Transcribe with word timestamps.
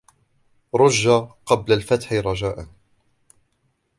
رجّ 0.75 1.07
قبل 1.45 1.73
الفتح 1.73 2.13
رجاءً. 2.13 2.67